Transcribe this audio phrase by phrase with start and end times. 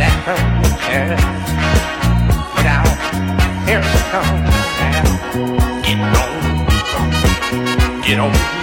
[0.00, 0.40] that road.
[2.64, 2.88] Out,
[3.68, 4.50] here it comes.
[8.02, 8.59] Get on, get on.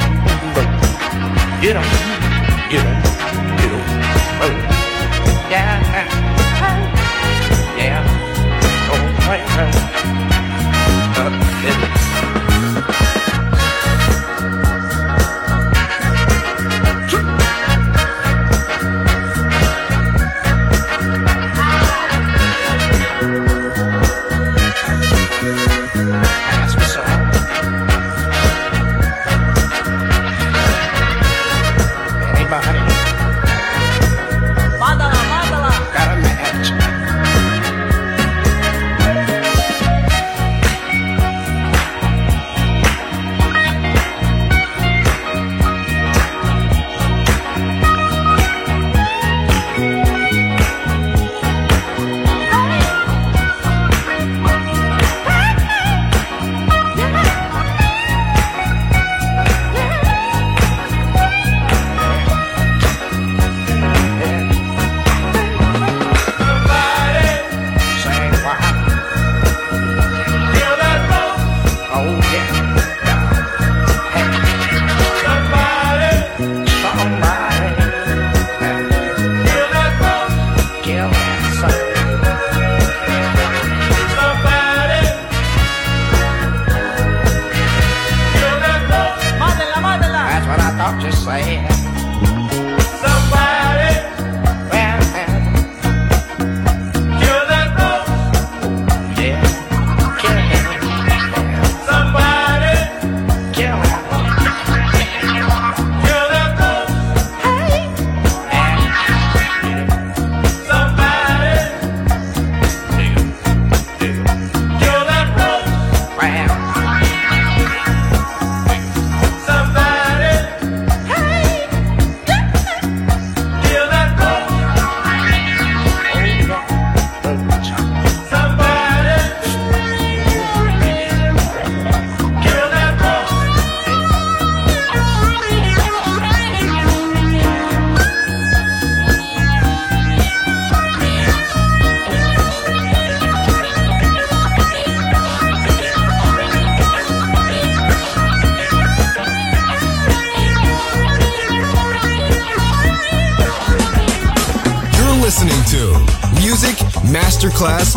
[157.57, 157.96] Masterclass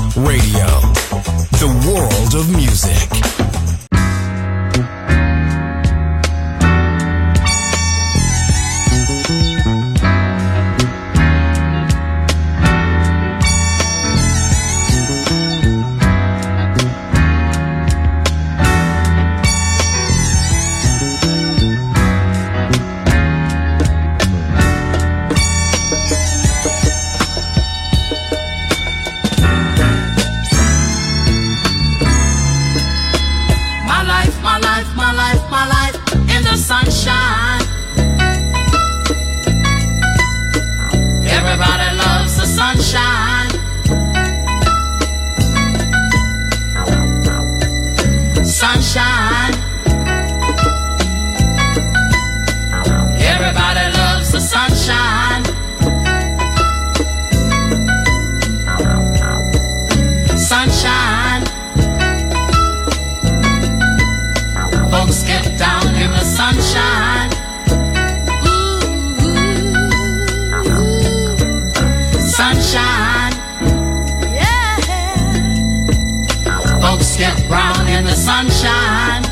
[77.20, 79.22] Get brown in the sunshine.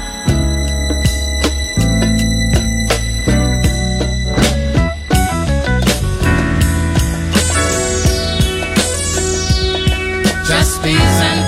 [10.46, 11.48] Just be zen.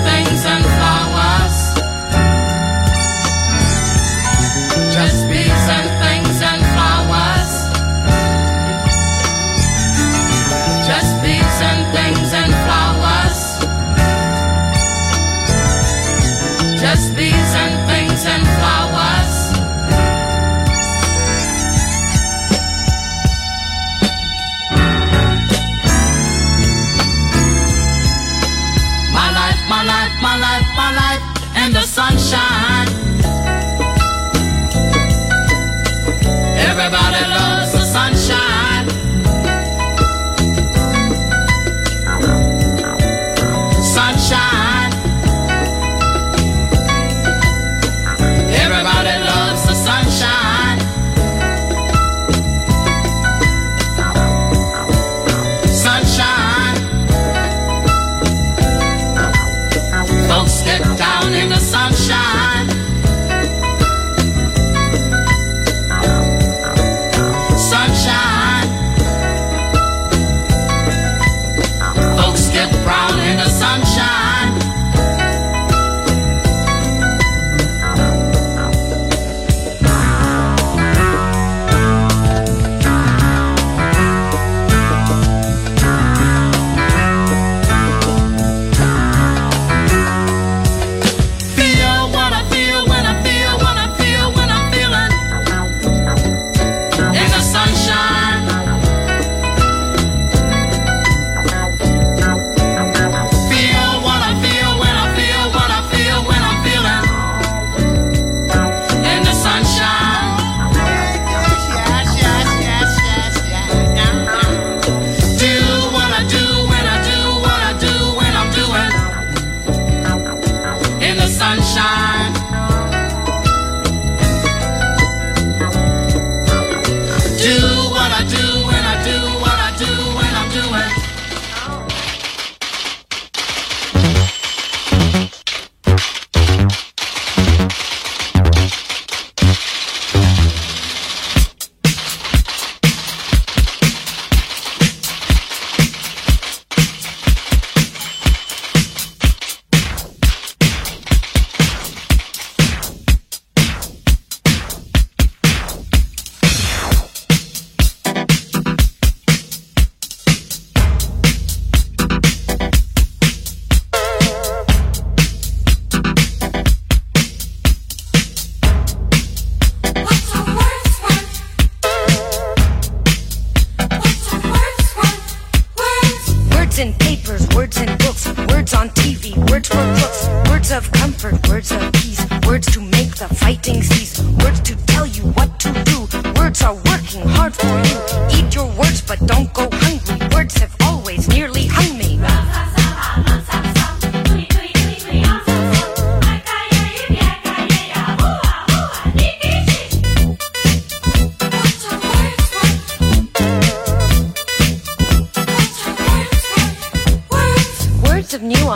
[37.91, 38.40] sunshine.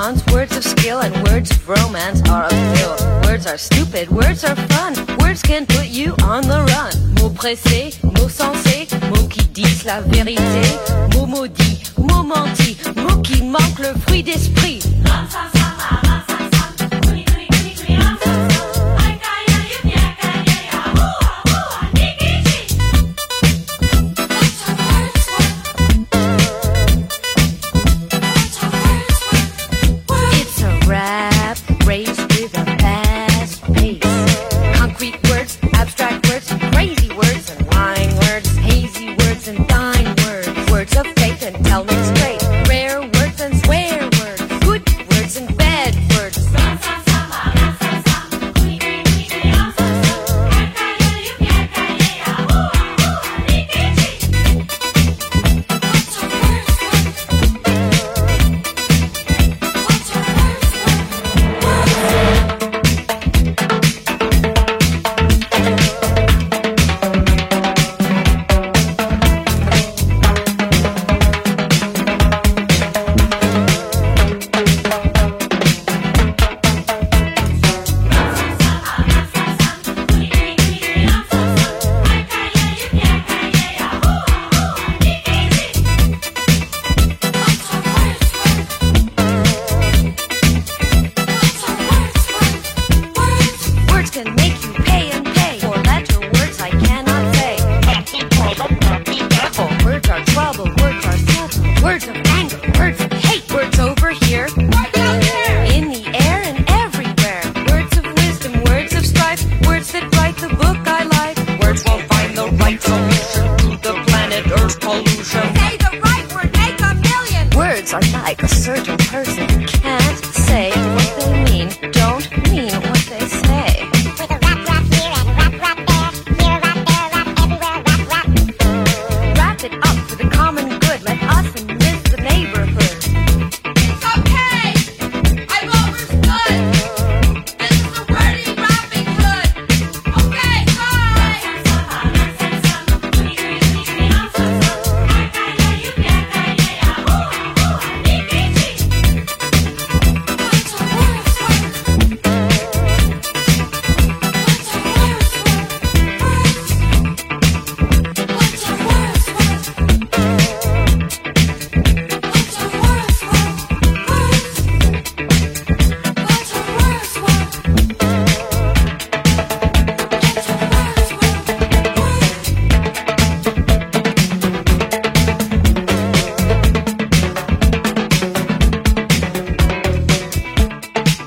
[0.05, 2.95] Words of words of skill, and words of romance are a pill.
[3.23, 4.93] Words are stupid, words are fun.
[5.17, 6.93] Words can put you on the run.
[7.15, 10.61] Mots pressés, mots sensés, mots qui disent la vérité.
[11.15, 14.79] Mots maudits, mots mentis, mots qui manquent le fruit d'esprit.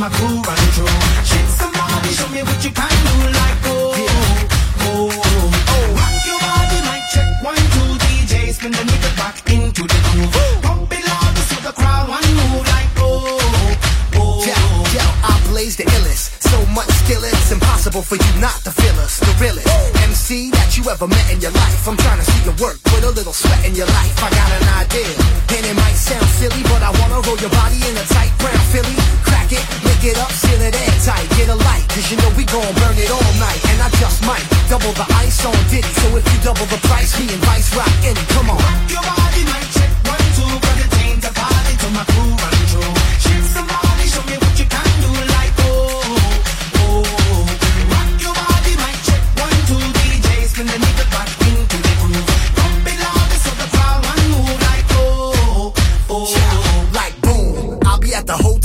[0.00, 0.88] My crew run through.
[1.28, 5.12] Shit somebody, show me what you can do, like oh, oh, oh.
[5.76, 10.00] oh rock your body, mic check one two, DJ spin the nigga back into the
[10.08, 10.32] groove.
[10.62, 13.36] Pump it louder so the crowd want move, like oh,
[14.16, 14.40] oh.
[14.48, 14.56] Yo,
[14.96, 16.48] yo, I blaze the illest.
[16.48, 19.20] So much skill, it's impossible for you not to feel us.
[19.20, 19.99] The realest
[20.30, 21.90] MC that you ever met in your life.
[21.90, 24.14] I'm trying to see your work with a little sweat in your life.
[24.22, 25.10] I got an idea,
[25.58, 28.62] and it might sound silly, but I wanna roll your body in a tight brown
[28.70, 28.94] Philly.
[29.26, 31.26] Crack it, lick it up, seal it airtight.
[31.34, 33.58] Get a light, cause you know we gon' burn it all night.
[33.74, 35.90] And I just might double the ice on Diddy.
[35.98, 38.28] So if you double the price, me and Vice rock in it.
[38.30, 38.62] Come on.
[38.62, 42.30] Rock your body, mic check one two, 'cause it ain't a party till my crew
[42.38, 42.94] run through.
[43.18, 43.89] Shit somebody, show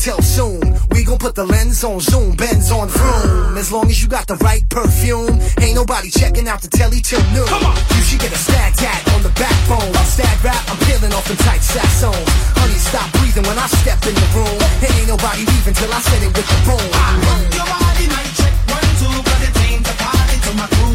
[0.05, 0.61] till soon.
[0.93, 3.57] We gon' put the lens on zoom, bends on room.
[3.57, 7.25] As long as you got the right perfume, ain't nobody checking out the telly till
[7.33, 7.49] noon.
[7.49, 7.75] Come on.
[7.97, 9.89] You should get a stag tag on the backbone.
[10.05, 12.29] Stag rap, I'm peeling off in tight saxones.
[12.53, 14.61] Honey, stop breathing when I step in the room.
[14.85, 16.85] It ain't nobody leaving till I said it with the boom.
[16.93, 17.09] I
[17.57, 20.94] your body might check one, two, cause it ain't a party to my crew.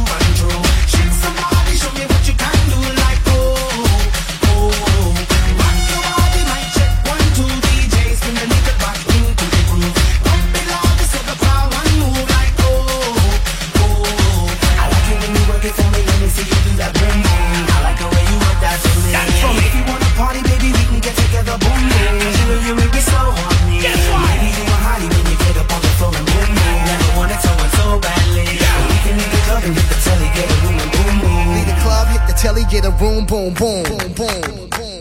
[32.70, 35.00] get a room, boom, boom, boom, boom, boom.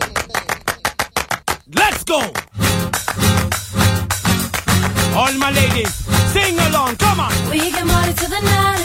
[1.72, 2.18] Let's go!
[5.16, 5.94] All my ladies,
[6.32, 7.32] sing along, come on!
[7.48, 8.79] We can party till the night.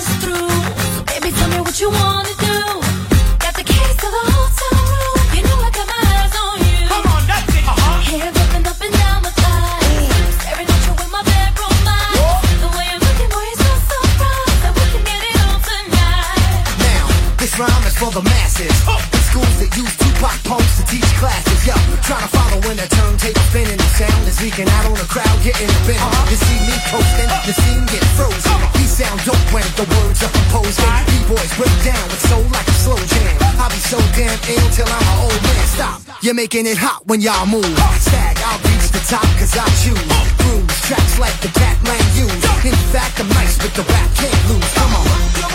[24.35, 25.95] Zeking out on the crowd, getting a bend.
[25.95, 26.27] Uh-huh.
[26.27, 27.47] You see me coasting, uh-huh.
[27.47, 28.51] the scene get frozen.
[28.51, 28.75] Uh-huh.
[28.75, 30.75] He sound dope when the words are composed.
[30.83, 31.07] Right.
[31.07, 33.31] B-boys break down with soul like a slow jam.
[33.55, 35.65] I'll be so damn ill till I'm an old man.
[35.71, 37.63] Stop, you're making it hot when y'all move.
[38.03, 40.03] Stag, I'll reach the top cause I choose.
[40.43, 42.35] Grooves, tracks like the Batman use.
[42.67, 44.67] In fact, I'm nice with the rap, can't lose.
[44.75, 45.54] Come on.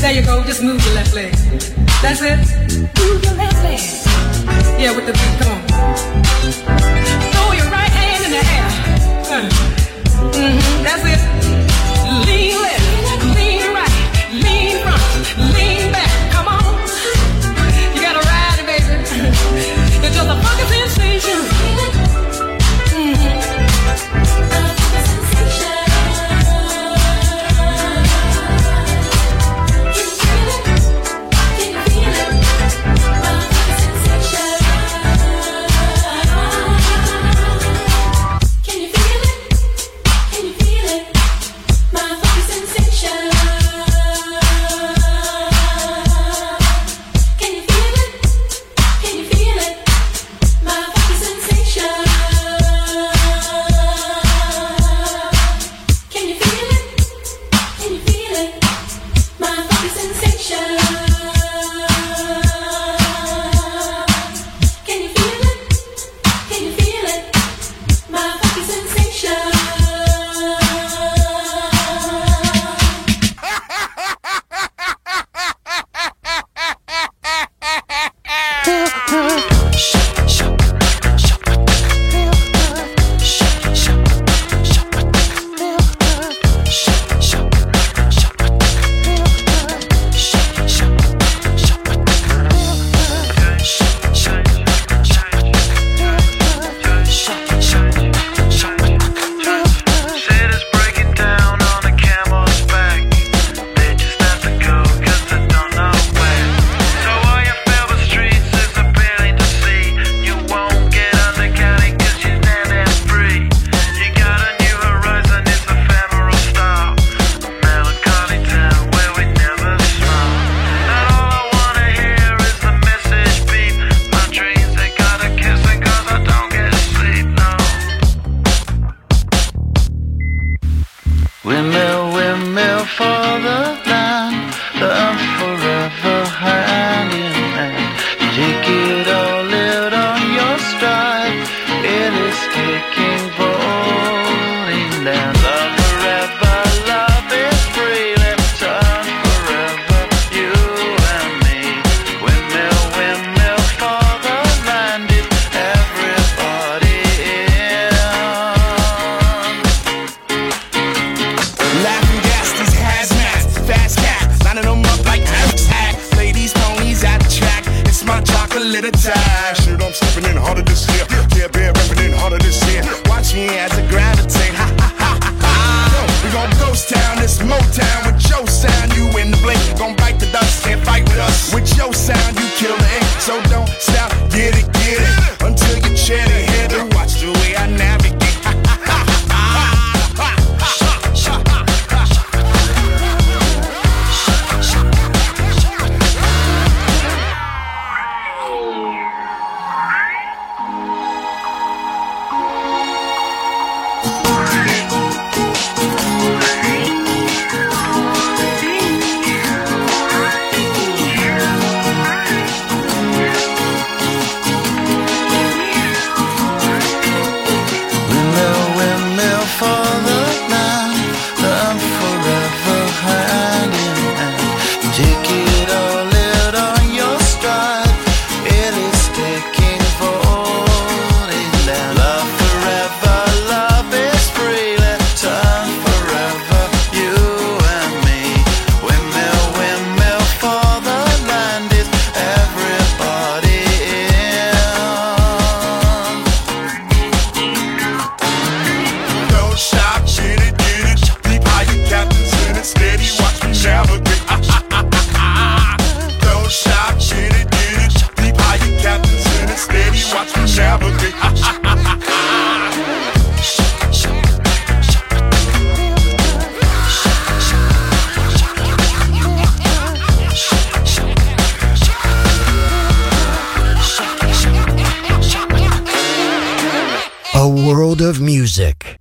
[0.00, 1.32] There you go, just move your left leg.
[2.02, 2.38] That's it.
[2.98, 3.80] Move your left leg.
[4.80, 5.62] Yeah, with the beat, come on.
[7.32, 8.68] Throw your right hand in the air.
[9.30, 9.48] Uh,
[10.32, 11.37] mm-hmm, that's it.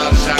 [0.00, 0.39] Sometimes I